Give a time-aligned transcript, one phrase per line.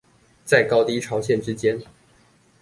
[0.43, 1.79] 在高低潮線之間